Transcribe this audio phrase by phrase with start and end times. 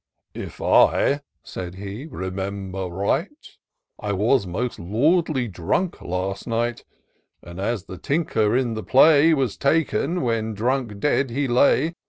[0.47, 3.29] "If I," said he," remember right,
[3.99, 6.83] I was most lordly dnmk last night;.
[7.43, 11.93] And, as the Tinker in the play Was taken, when dead drunk he lay.